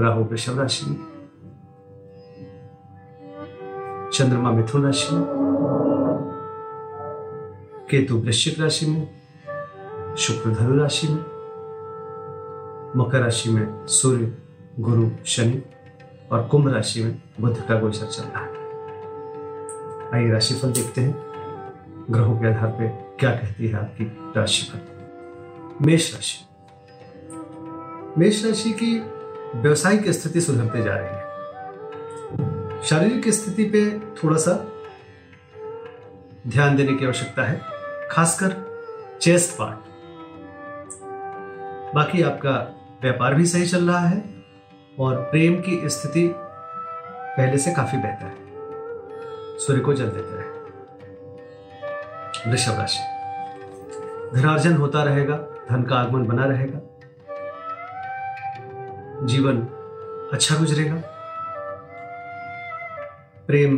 [0.00, 1.18] राहु वृषभ राशि में।
[4.12, 5.24] चंद्रमा मिथुन राशि में।
[7.90, 9.22] केतु वृश्चिक राशि में।
[10.16, 11.18] शुक्र धनु राशि में।
[12.96, 14.38] मकर राशि में सूर्य,
[14.80, 15.62] गुरु, शनि
[16.32, 18.58] और कुंभ राशि में बुध का गोचर चल रहा है।
[20.14, 21.28] आइए राशिफल देखते हैं।
[22.10, 24.04] ग्रहों के आधार पर क्या कहती है आपकी
[24.36, 24.80] राशिफल?
[25.86, 26.44] मेष राशि।
[28.18, 29.17] मेष राशि की
[29.56, 31.28] व्यवसायिक स्थिति सुधरते जा रही है।
[32.82, 34.66] शारीरिक स्थिति पे थोड़ा सा
[36.46, 37.62] ध्यान देने की आवश्यकता है,
[38.10, 38.68] खासकर
[39.20, 39.78] चेस्ट पार्ट।
[41.94, 42.54] बाकी आपका
[43.02, 44.44] व्यापार भी सही चल रहा है
[44.98, 46.34] और प्रेम की स्थिति
[47.36, 48.48] पहले से काफ़ी बेहतर है।
[49.58, 50.58] सूर्य को जल देते रहे।
[52.50, 52.98] वृषभ राशि।
[54.36, 55.36] धनार्जन होता रहेगा,
[55.70, 56.97] धन का आगमन बना रहेगा।
[59.28, 59.56] जीवन
[60.32, 60.94] अच्छा गुजरेगा?
[63.46, 63.74] प्रेम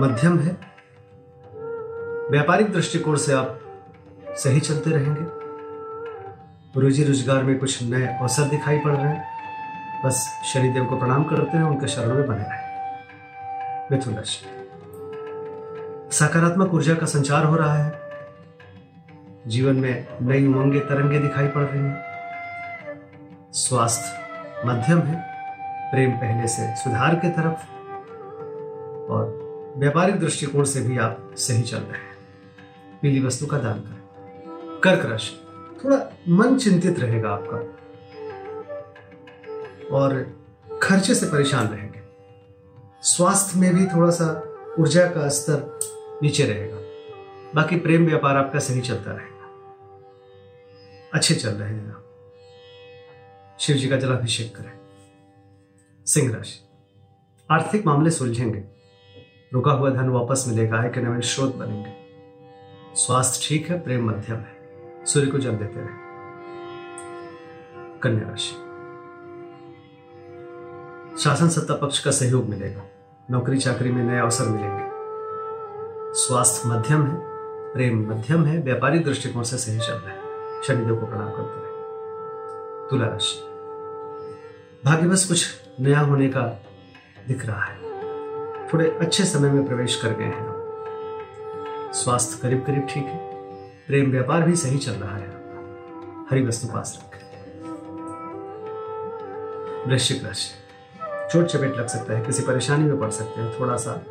[0.00, 0.52] मध्यम है?
[2.30, 3.60] व्यापारिक दृष्टिकोण से आप
[4.28, 5.38] सही चलते रहेंगे।
[6.80, 9.28] रोजी रोज़गार में कुछ नए अवसर दिखाई पड़ रहे हैं।
[10.04, 12.68] बस शनिदेव को प्रणाम करते हैं, उनके शरण में बने रहे।
[13.90, 14.46] मिथुन राशि।
[16.16, 18.00] सकारात्मक ऊर्जा का संचार हो रहा है।
[19.46, 22.07] जीवन में नई उमंगे तरंगे दिखाई पड़ रही हैं।
[23.52, 24.28] स्वास्थ्य,
[24.66, 25.24] मध्यम है,
[25.90, 27.70] प्रेम पहले से सुधार के तरफ़
[29.12, 32.16] और व्यापारिक दृष्टिकोण से भी आप सही चल रहे हैं।
[33.02, 34.02] पीली वस्तु का दान करें।
[34.80, 35.46] कर्क राशि,
[35.84, 37.56] थोड़ा मन चिंतित रहेगा आपका
[39.96, 40.38] और
[40.82, 42.00] खर्चे से परेशान रहेंगे।
[43.02, 45.78] स्वास्थ्य में भी थोड़ा सा ऊर्जा का स्तर
[46.22, 46.76] नीचे रहेगा।
[47.54, 49.50] बाकी प्रेम व्यापार आपका सही चलता रहेगा।
[51.14, 52.07] अच्छे चल रहे हैं आप।
[53.60, 54.72] शिव जी का जलाभिषेक करें।
[56.06, 56.68] सिंह राशि।
[57.50, 58.64] आर्थिक मामले सुलझेंगे।
[59.54, 61.92] रुका हुआ धन वापस मिलेगा है कि नवीन स्रोत बनेंगे।
[62.94, 64.58] स्वास्थ्य ठीक है, प्रेम मध्यम है।
[65.06, 66.08] सूर्य को जल देते रहे।
[67.98, 68.68] कन्या राशि।
[71.22, 72.82] शासन सत्ता पक्ष का सहयोग मिलेगा।
[73.30, 74.84] नौकरी चाकरी में नए अवसर मिलेंगे।
[76.14, 77.16] स्वास्थ्य मध्यम है,
[77.72, 80.18] प्रेम मध्यम है, व्यापारिक दृष्टिकोण से सही चल रहा है।
[80.62, 81.77] शनिदेव को प्रणाम करते रहे।
[82.90, 83.44] तुला राशि
[84.84, 85.46] भाग्यवश कुछ
[85.80, 86.64] नया होने का
[87.28, 87.78] दिख रहा है।
[88.68, 90.58] थोड़े अच्छे समय में प्रवेश कर गए हैं।
[91.94, 93.18] स्वास्थ्य करीब करीब ठीक है।
[93.86, 95.28] प्रेम व्यापार भी सही चल रहा है।
[96.30, 97.28] हरी वस्तु पास रखें।
[99.90, 100.50] वृश्चिक राशि।
[101.32, 104.02] चोट चपेट लग सकता है, किसी परेशानी में पड़ सकते हैं। थोड़ा सा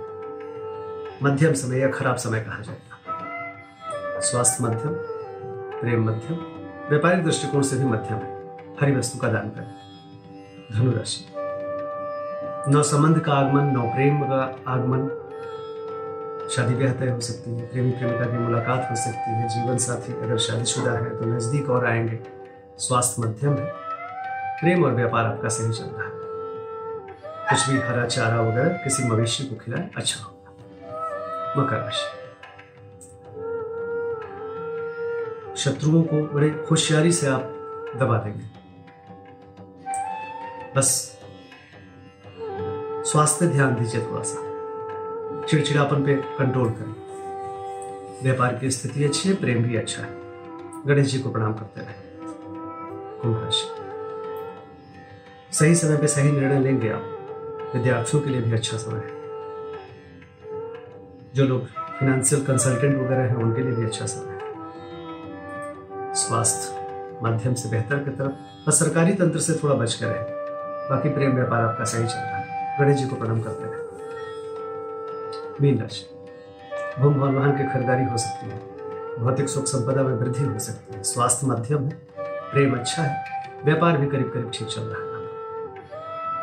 [1.24, 4.94] मध्यम समय या खराब समय कहा जाएगा स्वास्थ्य मध्यम,
[5.82, 6.38] प्रेम मध्यम,
[6.90, 8.37] व्यापारिक दृष्टिकोण से भी मध्यम है।
[8.82, 9.70] हरी वस्तु का दान करें
[10.74, 11.26] धनु राशि
[12.72, 15.08] नौ संबंध का आगमन नौ प्रेम का आगमन।
[16.56, 20.14] शादी ब्याह तय हो सकती है, प्रेमी प्रेमिका की मुलाकात हो सकती है, जीवन साथी
[20.14, 22.20] अगर शादीशुदा है तो नज़दीक और आएँगे।
[22.78, 23.72] स्वास्थ्य मध्यम है।
[24.62, 26.12] प्रेम और व्यापार आपका सही चल रहा है।
[27.50, 30.52] कुछ भी हरा चारा वगैरह किसी मवेशी को खिलाए अच्छा होगा।
[31.58, 32.08] मकर राशि।
[35.58, 37.44] शत्रुओं को बड़े होशियारी से आप
[37.98, 38.57] दबा देंगे।
[40.76, 41.20] बस।
[43.12, 44.48] स्वास्थ्य ध्यान दीजिए थोड़ा सा।
[45.48, 47.08] चिड़चिड़ापन पे कंट्रोल करें।
[48.24, 50.10] व्यापार की स्थिति अच्छी है, प्रेम भी अच्छा है।
[50.86, 51.94] गणेश जी को प्रणाम करते रहे।
[53.22, 53.68] कुंभ राशि।
[55.56, 57.14] सही समय पे सही निर्णय लेंगे आप।
[57.76, 59.18] विद्यार्थियों के लिए भी अच्छा समय है।
[61.36, 64.38] जो लोग फाइनेंशियल कंसल्टेंट वगैरह हैं, उनके लिए भी अच्छा समय है।
[66.16, 66.88] स्वास्थ्य
[67.24, 68.32] माध्यम से बेहतर की तरफ़।
[68.68, 70.37] बस सरकारी तंत्र से थोड़ा बच कर रहे।
[70.90, 73.86] बाकी प्रेम व्यापार आपका सही चल रहा है। गणेश जी को प्रणाम करते हैं।
[75.62, 76.06] मीन राशि
[77.00, 78.60] भूम भवन वाहन की खरीदारी हो सकती है।
[79.20, 81.98] भौतिक सुख संपदा में वृद्धि हो सकती है। स्वास्थ्य मध्यम है,
[82.52, 83.24] प्रेम अच्छा है,
[83.66, 85.08] व्यापार भी करीब करीब ठीक चल रहा है।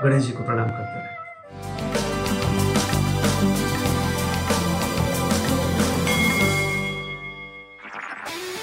[0.03, 1.24] गणेश जी को प्रणाम करते रहे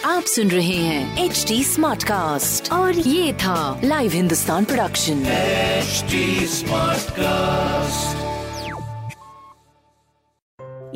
[0.04, 5.24] आप सुन रहे हैं एच डी स्मार्ट कास्ट और ये था live Hindustan production
[6.58, 8.24] smart cast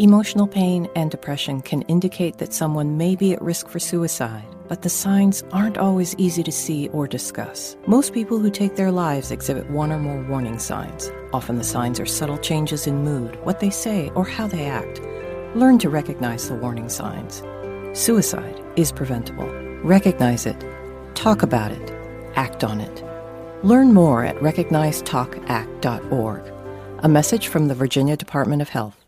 [0.03, 4.81] Emotional pain and depression can indicate that someone may be at risk for suicide, but
[4.81, 7.77] the signs aren't always easy to see or discuss.
[7.87, 11.11] Most people who take their lives exhibit one or more warning signs.
[11.35, 15.03] Often the signs are subtle changes in mood, what they say, or how they act.
[15.55, 17.43] Learn to recognize the warning signs.
[17.96, 19.48] Suicide is preventable.
[19.82, 20.62] Recognize it.
[21.16, 21.92] Talk about it.
[22.36, 23.06] Act on it.
[23.64, 26.54] Learn more at recognizetalkact.org.
[27.00, 29.05] A message from the Virginia Department of Health.